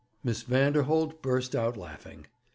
Miss 0.23 0.41
Vanderholt 0.41 1.21
burst 1.21 1.55
out 1.55 1.77
laughing. 1.77 2.25